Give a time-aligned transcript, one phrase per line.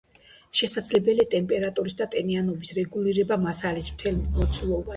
[0.61, 4.87] შესაძლებელია ტემპერატურისა და ტენიანობის რეგულირება მასალის მთელ მოცულობაში.